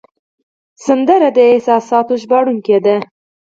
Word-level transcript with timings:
سندره 0.85 1.29
د 1.37 1.39
احساساتو 1.53 2.13
ژباړونکی 2.21 2.77
ده 2.85 2.95